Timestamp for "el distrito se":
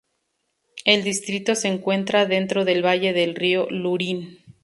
0.83-1.67